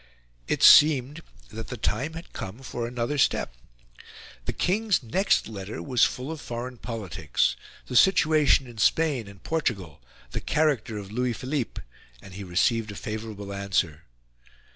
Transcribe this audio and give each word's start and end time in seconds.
It 0.47 0.63
seemed 0.63 1.21
that 1.49 1.67
the 1.67 1.77
time 1.77 2.13
had 2.13 2.33
come 2.33 2.63
for 2.63 2.87
another 2.87 3.19
step. 3.19 3.53
The 4.45 4.51
King's 4.51 5.03
next 5.03 5.47
letter 5.47 5.79
was 5.79 6.05
full 6.05 6.31
of 6.31 6.41
foreign 6.41 6.77
politics 6.77 7.55
the 7.85 7.95
situation 7.95 8.65
in 8.65 8.79
Spain 8.79 9.27
and 9.27 9.43
Portugal, 9.43 10.01
the 10.31 10.41
character 10.41 10.97
of 10.97 11.11
Louis 11.11 11.33
Philippe; 11.33 11.83
and 12.19 12.33
he 12.33 12.43
received 12.43 12.89
a 12.89 12.95
favourable 12.95 13.53
answer. 13.53 14.01